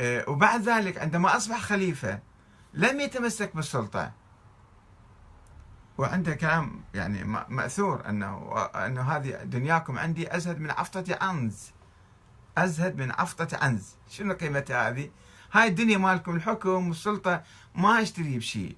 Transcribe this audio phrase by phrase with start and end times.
[0.00, 2.20] آه، وبعد ذلك عندما أصبح خليفة
[2.74, 4.12] لم يتمسك بالسلطة.
[5.98, 11.70] وعنده كلام يعني مأثور أنه أنه هذه دنياكم عندي أزهد من عفطة عنز
[12.58, 15.10] أزهد من عفطة عنز شنو قيمتها هذه؟
[15.52, 17.42] هاي الدنيا مالكم الحكم والسلطة
[17.74, 18.76] ما أشتري بشيء.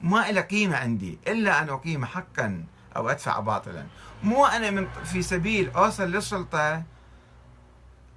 [0.00, 2.64] ما إلى قيمة عندي إلا أن أقيم حقا
[2.96, 3.86] أو أدفع باطلا.
[4.22, 6.82] مو أنا من في سبيل أوصل للسلطة.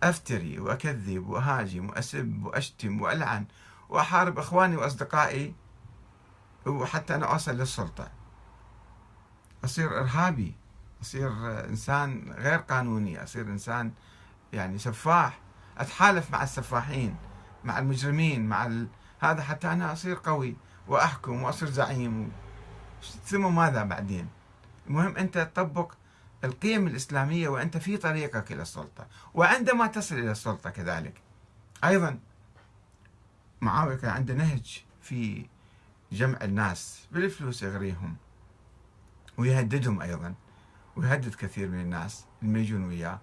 [0.04, 3.46] أفتري وأكذب وأهاجم وأسب وأشتم وألعن
[3.89, 5.55] وأحارب إخواني وأصدقائي
[6.65, 8.11] وحتى أنا أوصل للسلطة.
[9.64, 10.55] أصير إرهابي
[11.02, 11.32] أصير
[11.69, 13.91] إنسان غير قانوني أصير إنسان
[14.54, 15.39] يعني سفاح.
[15.78, 17.16] أتحالف مع السفاحين
[17.64, 18.88] مع المجرمين مع ال...
[19.19, 20.55] هذا حتى أنا أصير قوي
[20.88, 22.32] وأحكم وأصير زعيم.
[23.25, 24.27] ثم ماذا بعدين؟
[24.88, 25.93] المهم أنت تطبق
[26.43, 31.21] القيم الإسلامية وأنت في طريقك إلى السلطة وعندما تصل إلى السلطة كذلك.
[31.83, 32.19] أيضا
[33.61, 35.45] معاوية كان عنده نهج في
[36.11, 38.16] جمع الناس بالفلوس يغريهم
[39.38, 40.33] ويهددهم أيضا
[40.95, 43.19] ويهدد كثير من الناس اللي يجون وياه.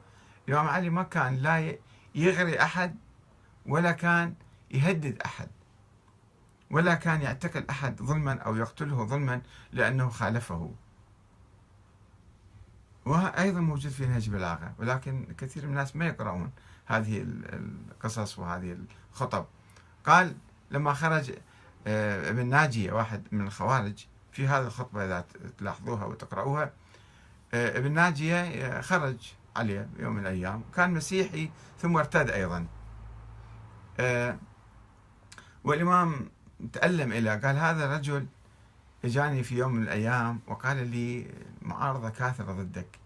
[0.49, 1.77] الإمام علي ما كان لا
[2.15, 2.97] يغري أحد
[3.67, 4.35] ولا كان
[4.71, 5.49] يهدد أحد
[6.71, 10.75] ولا كان يعتقل أحد ظلما أو يقتله ظلما لأنه خالفه.
[13.05, 16.51] وأيضا موجود في نهج بلاغة ولكن كثير من الناس ما يقرؤون
[16.87, 18.77] هذه القصص وهذه
[19.13, 19.47] الخطب.
[20.05, 20.35] قال
[20.71, 21.33] لما خرج
[21.87, 25.25] آه، ابن ناجية واحد من الخوارج في هذه الخطبة إذا
[25.59, 26.73] تلاحظوها وتقرأوها
[27.55, 32.67] آه، ابن ناجية آه، خرج عليه يوم من الأيام كان مسيحي ثم ارتد أيضا.
[35.65, 36.31] والإمام
[36.73, 38.27] تألم إلى قال هذا الرجل
[39.05, 41.27] إجاني في يوم من الأيام وقال لي
[41.65, 42.99] معارضة كاثرة ضدك.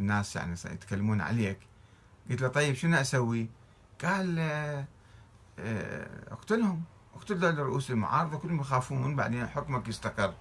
[0.00, 1.58] الناس يعني يتكلمون عليك.
[2.30, 3.48] قلت له طيب شنو أسوي؟
[4.04, 4.86] قال آه،
[6.32, 6.82] أقتلهم.
[7.14, 10.34] أقتل رؤوس المعارضة كلهم يخافون بعدين حكمك يستقر.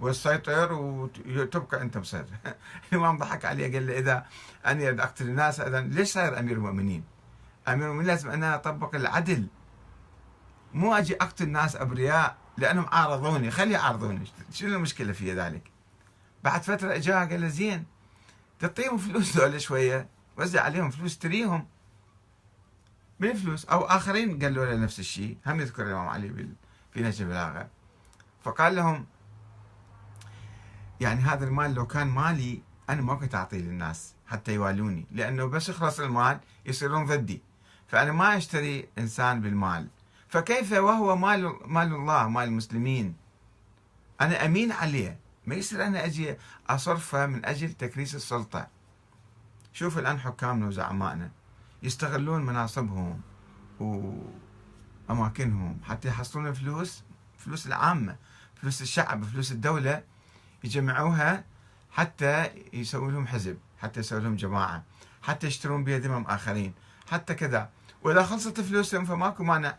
[0.00, 2.34] وتسيطر وتبقى أنت مسيطر
[2.92, 4.26] الإمام ضحك عليه قال له إذا
[4.66, 7.04] أنا أقتل الناس إذا ليش صاير أمير المؤمنين؟
[7.68, 9.46] أمير المؤمنين لازم أنا أطبق العدل.
[10.74, 13.50] مو أجي أقتل ناس أبرياء لأنهم عارضوني.
[13.50, 14.24] خلي يعارضوني.
[14.52, 15.70] شنو المشكلة في ذلك؟
[16.42, 17.84] بعد فترة اجاه قال له زين
[18.58, 20.08] تعطيهم فلوس ذولا شوية
[20.38, 21.66] وزع عليهم فلوس تريهم
[23.20, 26.48] من فلوس أو آخرين قالوا له نفس الشيء هم يذكر الإمام علي
[26.92, 27.68] في نهج البلاغة.
[28.44, 29.06] فقال لهم
[31.00, 35.68] يعني هذا المال لو كان مالي أنا ما كنت أعطيه للناس حتى يوالوني لأنه بس
[35.68, 37.42] يخلص المال يصيرون ضدي.
[37.86, 39.88] فأنا ما أشتري إنسان بالمال.
[40.28, 43.16] فكيف وهو مال مال الله مال المسلمين؟
[44.20, 45.18] أنا أمين عليه.
[45.46, 46.36] ما يصير أنا أجي
[46.68, 48.68] أصرفه من أجل تكريس السلطة.
[49.72, 51.30] شوف الآن حكامنا وزعمائنا
[51.82, 53.20] يستغلون مناصبهم
[55.08, 57.02] وأماكنهم حتى يحصلون فلوس
[57.38, 58.16] فلوس العامة
[58.54, 60.02] فلوس الشعب فلوس الدولة
[60.64, 61.44] يجمعوها
[61.90, 64.84] حتى يسوي لهم حزب حتى يسوي لهم جماعة
[65.22, 66.74] حتى يشترون بها ذمم آخرين
[67.10, 67.70] حتى كذا.
[68.02, 69.76] وإذا خلصت فلوسهم فماكو مانع.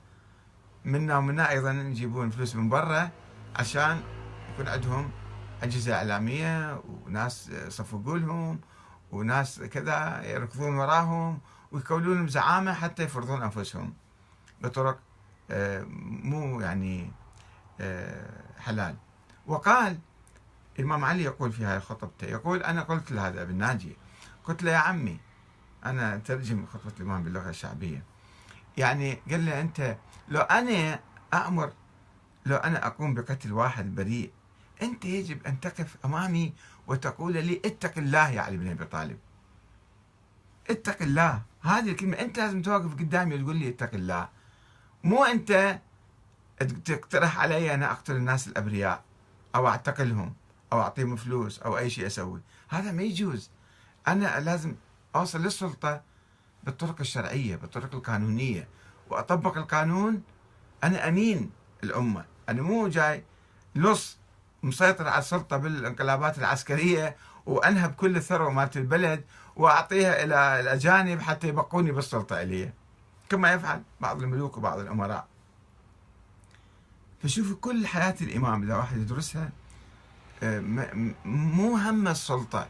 [0.85, 3.12] منا ومنا أيضا يجيبون فلوس من برا
[3.56, 4.01] عشان
[4.53, 5.12] يكون عندهم
[5.63, 8.59] أجهزة إعلامية وناس يصفقوا لهم
[9.12, 11.40] وناس كذا يركضون وراهم
[11.72, 13.94] ويكونون لهم زعامة حتى يفرضون أنفسهم
[14.62, 15.00] بطرق
[15.51, 15.85] آه،
[16.24, 17.12] مو يعني
[17.81, 18.96] آه، حلال.
[19.47, 20.00] وقال
[20.79, 23.97] الإمام علي يقول في هذه خطبته يقول أنا قلت لهذا ابن ناجي
[24.44, 25.19] قلت له يا عمي
[25.85, 28.03] أنا ترجم خطبة الإمام باللغة الشعبية.
[28.78, 29.97] يعني قال له أنت
[30.30, 31.00] لو أنا
[31.34, 31.74] أأمر
[32.45, 34.31] لو أنا أقوم بقتل واحد بريء
[34.84, 36.54] أنت يجب أن تقف أمامي
[36.88, 39.20] وتقول لي اتق الله يا علي بن أبي طالب.
[40.70, 41.42] اتق الله.
[41.62, 44.30] هذه الكلمة أنت لازم توقف قدامي وتقول لي اتق الله.
[45.04, 45.80] مو أنت
[46.86, 49.04] تقترح علي أنا أقتل الناس الأبرياء
[49.56, 50.34] أو أعتقلهم
[50.74, 52.42] أو أعطيهم فلوس أو أي شيء أسوي.
[52.70, 53.50] هذا ما يجوز.
[54.08, 54.76] أنا لازم
[55.16, 56.02] أوصل للسلطة
[56.64, 58.68] بالطرق الشرعية بالطرق القانونية.
[59.10, 60.24] وأطبق القانون.
[60.84, 61.52] أنا أمين
[61.84, 62.25] الأمة.
[62.50, 63.24] أنا مو جاي
[63.75, 64.18] لص
[64.63, 67.15] مسيطر على السلطة بالانقلابات العسكرية
[67.45, 69.24] وأنهب كل الثروة مالت البلد
[69.56, 72.71] وأعطيها إلى الأجانب حتى يبقوني بالسلطة إلي.
[73.30, 75.27] كما يفعل بعض الملوك وبعض الأمراء.
[77.24, 79.50] فشوفوا كل حياة الإمام إذا واحد يدرسها
[80.44, 80.60] آه،
[81.25, 82.68] مو هم السلطة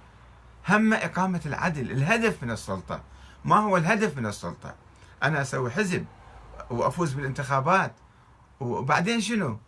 [0.69, 3.01] هم إقامة العدل الهدف من السلطة.
[3.45, 4.75] ما هو الهدف من السلطة؟
[5.23, 6.05] أنا أسوي حزب
[6.69, 7.93] وأفوز بالانتخابات.
[8.59, 9.59] وبعدين شنو؟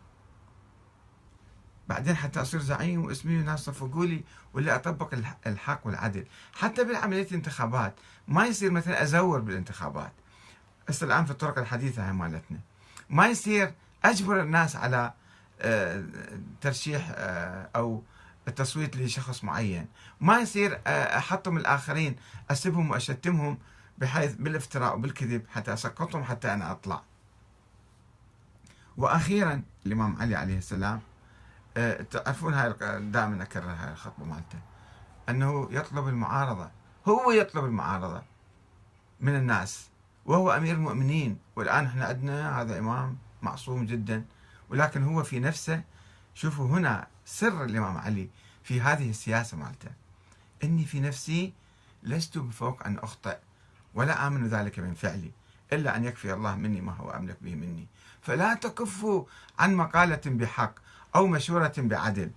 [1.90, 4.24] بعدين حتى أصير زعيم واسمي وناس صفقوا لي
[4.54, 5.14] ولا أطبق
[5.48, 7.94] الحق والعدل، حتى بالعملية الانتخابات
[8.28, 10.12] ما يصير مثلا أزور بالانتخابات.
[10.90, 12.60] هسه الآن في الطرق الحديثة هاي مالتنا.
[13.10, 13.74] ما يصير
[14.06, 15.14] أجبر الناس على
[15.62, 16.04] آه،
[16.62, 18.04] ترشيح آه، أو
[18.48, 19.88] التصويت لشخص معين.
[20.22, 22.16] ما يصير آه، احطم الآخرين
[22.52, 23.58] اسبهم وأشتمهم
[23.98, 27.02] بحيث بالافتراء وبالكذب حتى أسقطهم حتى أنا أطلع.
[28.98, 31.02] وأخيرا الإمام علي عليه السلام
[32.12, 34.60] تعرفون هاي دائما أكرر هاي الخطبة مالته.
[35.30, 36.70] أنه يطلب المعارضة
[37.08, 38.24] هو يطلب المعارضة
[39.20, 39.90] من الناس
[40.26, 41.38] وهو أمير المؤمنين.
[41.56, 44.26] والآن إحنا عندنا هذا إمام معصوم جدا
[44.70, 45.84] ولكن هو في نفسه
[46.34, 48.30] شوفوا هنا سر الإمام علي
[48.64, 49.90] في هذه السياسة مالته.
[50.64, 51.54] إني في نفسي
[52.04, 53.38] لست بفوق أن أخطئ
[53.94, 55.32] ولا آمن ذلك من فعلي
[55.74, 57.88] إلا أن يكفي الله مني ما هو أملك به مني.
[58.22, 59.26] فلا تكفوا
[59.60, 60.74] عن مقالة بحق.
[61.16, 62.32] أو مشورة بعدل.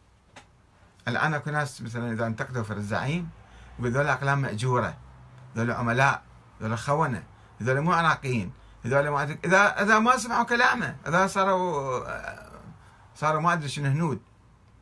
[1.08, 3.30] الآن أكو ناس مثلا إذا انتقدوا في الزعيم
[3.78, 4.96] وذول أقلام مأجورة.
[5.56, 6.22] ذول عملاء
[6.62, 7.22] ذول خونة
[7.60, 8.52] هذول مو عراقيين
[8.84, 12.04] هذول ما أدري إذا إذا ما سمعوا كلامه إذا صاروا
[13.14, 14.20] صاروا ما أدري شنو هنود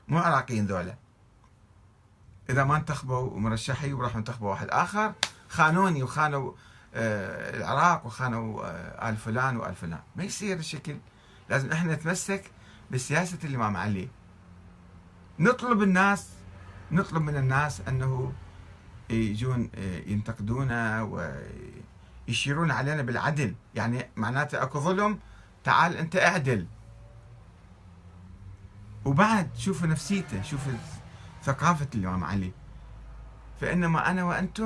[0.08, 0.94] مو عراقيين ذولا.
[2.50, 5.12] إذا ما انتخبوا مرشحي وراحوا انتخبوا واحد آخر
[5.48, 6.52] خانوني وخانوا
[6.94, 10.00] آه، العراق وخانوا آه، آل فلان وآل فلان.
[10.16, 10.96] ما يصير الشكل
[11.48, 12.50] لازم إحنا نتمسك
[12.90, 14.08] بسياسة الإمام علي.
[15.38, 16.28] نطلب الناس
[16.92, 18.32] نطلب من الناس أنه
[19.10, 19.70] يجون
[20.06, 21.08] ينتقدونا
[22.28, 23.54] يشيرون علينا بالعدل.
[23.74, 25.18] يعني معناته أكو ظلم
[25.64, 26.66] تعال أنت أعدل.
[29.04, 30.72] وبعد شوفوا نفسيته شوفوا
[31.42, 32.52] ثقافة الإمام علي.
[33.60, 34.64] فإنما أنا وأنتم